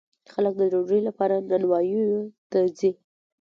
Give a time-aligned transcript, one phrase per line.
[0.33, 2.09] خلک د ډوډۍ لپاره نانواییو
[2.51, 2.91] ته ځي.